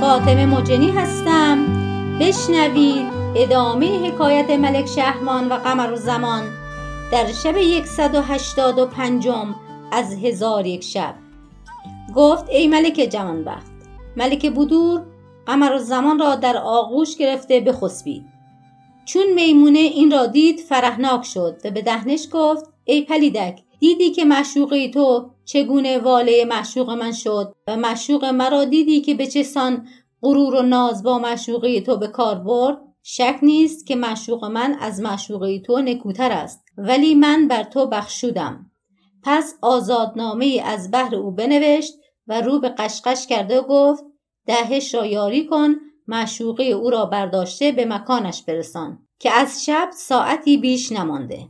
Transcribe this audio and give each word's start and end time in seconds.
فاطمه 0.00 0.46
مجنی 0.46 0.90
هستم. 0.90 1.66
بشنوید 2.20 3.06
ادامه 3.36 4.06
حکایت 4.06 4.50
ملک 4.50 4.86
شهرمان 4.86 5.48
و 5.48 5.54
قمر 5.54 5.92
و 5.92 5.96
زمان 5.96 6.42
در 7.12 7.32
شب 7.32 7.84
185 7.84 9.28
از 9.92 10.24
هزار 10.24 10.66
یک 10.66 10.84
شب. 10.84 11.14
گفت 12.14 12.48
ای 12.48 12.66
ملک 12.66 13.08
جوانبخت 13.12 13.72
ملک 14.16 14.50
بودور 14.50 15.02
قمر 15.46 15.72
و 15.72 15.78
زمان 15.78 16.18
را 16.18 16.34
در 16.34 16.56
آغوش 16.56 17.16
گرفته 17.16 17.60
بخسبید. 17.60 18.24
چون 19.04 19.26
میمونه 19.34 19.78
این 19.78 20.10
را 20.10 20.26
دید 20.26 20.60
فرهناک 20.60 21.24
شد 21.24 21.60
و 21.64 21.70
به 21.70 21.82
دهنش 21.82 22.28
گفت 22.32 22.64
ای 22.84 23.02
پلیدک 23.02 23.62
دیدی 23.80 24.10
که 24.10 24.24
معشوقه 24.24 24.88
تو 24.88 25.30
چگونه 25.46 25.98
واله 25.98 26.44
معشوق 26.44 26.90
من 26.90 27.12
شد 27.12 27.54
و 27.66 27.76
معشوق 27.76 28.24
مرا 28.24 28.64
دیدی 28.64 29.00
که 29.00 29.14
به 29.14 29.26
چه 29.26 29.42
سان 29.42 29.88
غرور 30.22 30.54
و 30.54 30.62
ناز 30.62 31.02
با 31.02 31.18
معشوقه 31.18 31.80
تو 31.80 31.96
به 31.96 32.08
کار 32.08 32.34
برد؟ 32.34 32.78
شک 33.02 33.38
نیست 33.42 33.86
که 33.86 33.96
معشوق 33.96 34.44
من 34.44 34.76
از 34.80 35.00
معشوقه 35.00 35.58
تو 35.58 35.80
نکوتر 35.80 36.32
است 36.32 36.64
ولی 36.78 37.14
من 37.14 37.48
بر 37.48 37.62
تو 37.62 37.86
بخشودم. 37.86 38.70
پس 39.22 39.54
آزادنامه 39.62 40.62
از 40.64 40.90
بحر 40.90 41.14
او 41.14 41.30
بنوشت 41.30 41.94
و 42.26 42.40
رو 42.40 42.60
به 42.60 42.68
قشقش 42.68 43.26
کرده 43.26 43.60
و 43.60 43.62
گفت 43.62 44.04
دهش 44.46 44.94
را 44.94 45.06
یاری 45.06 45.46
کن 45.46 45.74
معشوقه 46.08 46.64
او 46.64 46.90
را 46.90 47.06
برداشته 47.06 47.72
به 47.72 47.84
مکانش 47.84 48.42
برسان 48.42 48.98
که 49.18 49.30
از 49.30 49.64
شب 49.64 49.90
ساعتی 49.92 50.56
بیش 50.56 50.92
نمانده. 50.92 51.48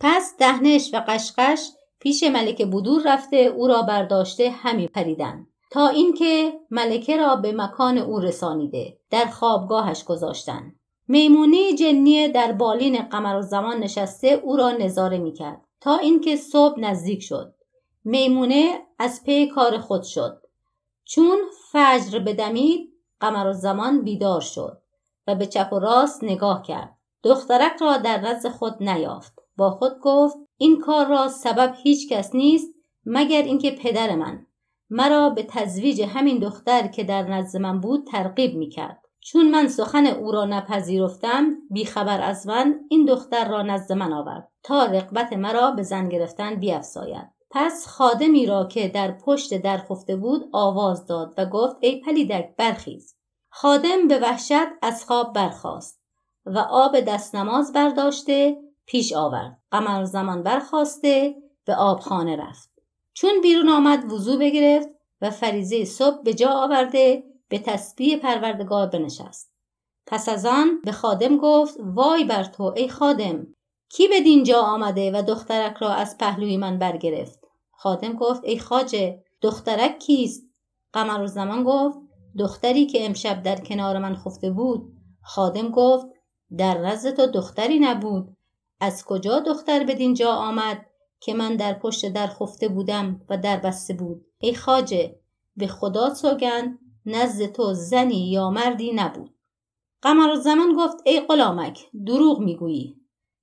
پس 0.00 0.34
دهنش 0.38 0.90
و 0.94 1.04
قشقش 1.08 1.68
پیش 2.00 2.22
ملک 2.22 2.62
بدور 2.62 3.02
رفته 3.04 3.36
او 3.36 3.66
را 3.66 3.82
برداشته 3.82 4.50
همی 4.50 4.88
پریدن 4.88 5.46
تا 5.70 5.88
اینکه 5.88 6.52
ملکه 6.70 7.16
را 7.16 7.36
به 7.36 7.52
مکان 7.52 7.98
او 7.98 8.20
رسانیده 8.20 8.98
در 9.10 9.24
خوابگاهش 9.24 10.04
گذاشتن 10.04 10.72
میمونی 11.10 11.74
جنیه 11.74 12.28
در 12.28 12.52
بالین 12.52 13.02
قمر 13.02 13.36
و 13.36 13.42
زمان 13.42 13.78
نشسته 13.78 14.28
او 14.28 14.56
را 14.56 14.70
نظاره 14.70 15.18
می‌کرد. 15.18 15.60
تا 15.80 15.96
اینکه 15.96 16.36
صبح 16.36 16.80
نزدیک 16.80 17.22
شد. 17.22 17.54
میمونه 18.04 18.80
از 18.98 19.22
پی 19.24 19.46
کار 19.46 19.78
خود 19.78 20.02
شد. 20.02 20.42
چون 21.04 21.38
فجر 21.72 22.18
بدمید 22.18 22.92
قمر 23.20 23.46
و 23.46 23.52
زمان 23.52 24.02
بیدار 24.02 24.40
شد 24.40 24.82
و 25.26 25.34
به 25.34 25.46
چپ 25.46 25.72
و 25.72 25.78
راست 25.78 26.24
نگاه 26.24 26.62
کرد. 26.62 26.97
دخترک 27.22 27.72
را 27.80 27.96
در 27.96 28.20
نزد 28.20 28.48
خود 28.48 28.82
نیافت. 28.82 29.38
با 29.56 29.70
خود 29.70 29.92
گفت 30.02 30.36
این 30.56 30.80
کار 30.80 31.06
را 31.06 31.28
سبب 31.28 31.74
هیچ 31.82 32.12
کس 32.12 32.34
نیست 32.34 32.74
مگر 33.06 33.42
اینکه 33.42 33.70
پدر 33.70 34.16
من. 34.16 34.46
مرا 34.90 35.30
به 35.30 35.42
تزویج 35.42 36.02
همین 36.02 36.38
دختر 36.38 36.86
که 36.86 37.04
در 37.04 37.22
نزد 37.22 37.60
من 37.60 37.80
بود 37.80 38.06
ترغیب 38.06 38.54
می‌کرد. 38.54 39.02
چون 39.20 39.50
من 39.50 39.68
سخن 39.68 40.06
او 40.06 40.32
را 40.32 40.44
نپذیرفتم 40.44 41.56
بیخبر 41.70 42.20
از 42.20 42.46
من 42.46 42.80
این 42.90 43.04
دختر 43.04 43.48
را 43.48 43.62
نزد 43.62 43.92
من 43.92 44.12
آورد 44.12 44.48
تا 44.62 44.84
رقبت 44.84 45.32
مرا 45.32 45.70
به 45.70 45.82
زن 45.82 46.08
گرفتن 46.08 46.54
بیافزاید. 46.54 47.28
پس 47.50 47.86
خادمی 47.86 48.46
را 48.46 48.64
که 48.64 48.88
در 48.88 49.12
پشت 49.12 49.62
در 49.62 49.78
خفته 49.78 50.16
بود 50.16 50.48
آواز 50.52 51.06
داد 51.06 51.34
و 51.38 51.46
گفت 51.46 51.76
ای 51.80 52.00
پلیدک 52.00 52.56
برخیز. 52.56 53.16
خادم 53.50 54.08
به 54.08 54.18
وحشت 54.18 54.68
از 54.82 55.04
خواب 55.04 55.32
برخاست. 55.32 56.00
و 56.54 56.58
آب 56.58 57.00
دست 57.00 57.34
نماز 57.34 57.72
برداشته 57.72 58.56
پیش 58.86 59.12
آورد. 59.12 59.58
قمر 59.70 60.04
زمان 60.04 60.42
برخواسته 60.42 61.34
به 61.64 61.74
آبخانه 61.74 62.36
رفت. 62.36 62.70
چون 63.12 63.40
بیرون 63.42 63.68
آمد 63.68 64.12
وضوع 64.12 64.38
بگرفت 64.38 64.88
و 65.20 65.30
فریزه 65.30 65.84
صبح 65.84 66.22
به 66.22 66.34
جا 66.34 66.50
آورده 66.50 67.24
به 67.48 67.58
تسبیح 67.58 68.16
پروردگار 68.16 68.86
بنشست. 68.86 69.52
پس 70.06 70.28
از 70.28 70.46
آن 70.46 70.80
به 70.84 70.92
خادم 70.92 71.36
گفت 71.36 71.76
وای 71.80 72.24
بر 72.24 72.44
تو 72.44 72.62
ای 72.76 72.88
خادم! 72.88 73.46
کی 73.88 74.08
به 74.08 74.20
دینجا 74.20 74.60
آمده 74.60 75.10
و 75.10 75.22
دخترک 75.22 75.76
را 75.76 75.88
از 75.88 76.18
پهلوی 76.18 76.56
من 76.56 76.78
برگرفت؟ 76.78 77.40
خادم 77.72 78.12
گفت 78.12 78.44
ای 78.44 78.58
خاجه 78.58 79.24
دخترک 79.40 79.98
کیست؟ 79.98 80.42
قمر 80.92 81.26
زمان 81.26 81.64
گفت 81.64 81.98
دختری 82.38 82.86
که 82.86 83.06
امشب 83.06 83.42
در 83.42 83.56
کنار 83.56 83.98
من 83.98 84.16
خفته 84.16 84.50
بود. 84.50 84.92
خادم 85.22 85.68
گفت 85.68 86.06
در 86.56 86.78
نزد 86.78 87.16
تو 87.16 87.26
دختری 87.26 87.78
نبود. 87.78 88.36
از 88.80 89.04
کجا 89.04 89.40
دختر 89.40 89.84
به 89.84 89.94
دینجا 89.94 90.32
آمد 90.32 90.86
که 91.20 91.34
من 91.34 91.56
در 91.56 91.72
پشت 91.72 92.08
در 92.12 92.26
خفته 92.26 92.68
بودم 92.68 93.20
و 93.28 93.38
در 93.38 93.56
بسته 93.56 93.94
بود؟ 93.94 94.26
ای 94.38 94.54
خاجه 94.54 95.20
به 95.56 95.66
خدا 95.66 96.14
سوگند 96.14 96.78
نزد 97.06 97.46
تو 97.46 97.74
زنی 97.74 98.30
یا 98.30 98.50
مردی 98.50 98.92
نبود. 98.92 99.34
قمر 100.02 100.34
زمان 100.34 100.76
گفت 100.76 100.96
ای 101.04 101.20
غلامک 101.20 101.80
دروغ 102.06 102.40
می‌گویی. 102.40 103.00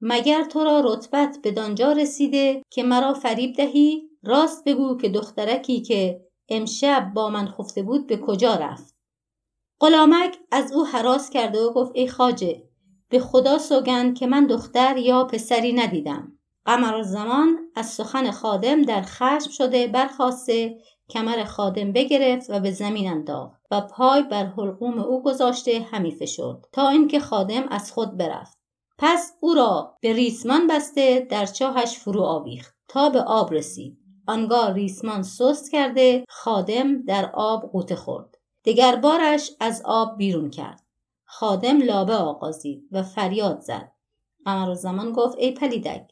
مگر 0.00 0.44
تو 0.44 0.64
را 0.64 0.80
رتبت 0.80 1.38
به 1.42 1.50
دانجا 1.50 1.92
رسیده 1.92 2.62
که 2.70 2.82
مرا 2.82 3.14
فریب 3.14 3.56
دهی؟ 3.56 4.08
راست 4.22 4.64
بگو 4.64 4.96
که 4.96 5.08
دخترکی 5.08 5.80
که 5.80 6.20
امشب 6.48 7.12
با 7.14 7.28
من 7.28 7.46
خفته 7.46 7.82
بود 7.82 8.06
به 8.06 8.16
کجا 8.16 8.54
رفت؟ 8.54 8.96
غلامک 9.80 10.38
از 10.52 10.72
او 10.72 10.86
حراس 10.86 11.30
کرده 11.30 11.60
و 11.60 11.72
گفت 11.72 11.92
ای 11.94 12.08
خاجه 12.08 12.67
به 13.10 13.20
خدا 13.20 13.58
سوگند 13.58 14.18
که 14.18 14.26
من 14.26 14.46
دختر 14.46 14.96
یا 14.96 15.24
پسری 15.24 15.72
ندیدم. 15.72 16.32
قمر 16.64 17.02
زمان 17.02 17.58
از 17.74 17.86
سخن 17.86 18.30
خادم 18.30 18.82
در 18.82 19.02
خشم 19.02 19.50
شده 19.50 19.86
برخواسته 19.86 20.78
کمر 21.10 21.44
خادم 21.44 21.92
بگرفت 21.92 22.50
و 22.50 22.60
به 22.60 22.70
زمین 22.70 23.10
انداخت 23.10 23.62
و 23.70 23.80
پای 23.80 24.22
بر 24.22 24.46
حلقوم 24.46 24.98
او 24.98 25.22
گذاشته 25.22 25.86
همی 25.90 26.10
فشرد 26.10 26.68
تا 26.72 26.88
اینکه 26.88 27.20
خادم 27.20 27.62
از 27.70 27.92
خود 27.92 28.16
برفت. 28.16 28.58
پس 28.98 29.32
او 29.40 29.54
را 29.54 29.96
به 30.00 30.12
ریسمان 30.12 30.66
بسته 30.66 31.26
در 31.30 31.46
چاهش 31.46 31.98
فرو 31.98 32.22
آویخت 32.22 32.76
تا 32.88 33.10
به 33.10 33.20
آب 33.20 33.52
رسید. 33.52 33.98
آنگاه 34.26 34.72
ریسمان 34.72 35.22
سست 35.22 35.72
کرده 35.72 36.24
خادم 36.28 37.02
در 37.02 37.30
آب 37.34 37.70
قوطه 37.72 37.96
خورد. 37.96 38.38
دگر 38.64 38.96
بارش 38.96 39.50
از 39.60 39.82
آب 39.84 40.16
بیرون 40.16 40.50
کرد. 40.50 40.87
خادم 41.30 41.82
لابه 41.82 42.14
آغازید 42.14 42.88
و 42.92 43.02
فریاد 43.02 43.60
زد. 43.60 43.92
قمر 44.44 44.74
زمان 44.74 45.12
گفت 45.12 45.38
ای 45.38 45.50
پلیدک 45.50 46.10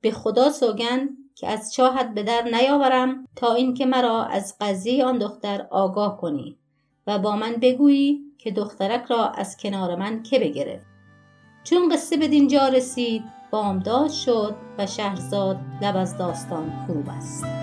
به 0.00 0.10
خدا 0.10 0.50
سوگند 0.50 1.08
که 1.34 1.48
از 1.48 1.72
چاهت 1.72 2.14
به 2.14 2.22
در 2.22 2.42
نیاورم 2.42 3.26
تا 3.36 3.54
اینکه 3.54 3.86
مرا 3.86 4.24
از 4.24 4.56
قضیه 4.60 5.04
آن 5.04 5.18
دختر 5.18 5.66
آگاه 5.70 6.16
کنی 6.16 6.58
و 7.06 7.18
با 7.18 7.36
من 7.36 7.52
بگویی 7.52 8.20
که 8.38 8.50
دخترک 8.50 9.04
را 9.04 9.28
از 9.28 9.56
کنار 9.56 9.96
من 9.96 10.22
که 10.22 10.38
بگرفت. 10.38 10.86
چون 11.64 11.88
قصه 11.88 12.16
به 12.16 12.28
دینجا 12.28 12.68
رسید 12.68 13.22
بامداد 13.50 14.10
شد 14.10 14.54
و 14.78 14.86
شهرزاد 14.86 15.58
لب 15.82 15.96
از 15.96 16.18
داستان 16.18 16.86
فرو 16.86 17.02
بست. 17.02 17.57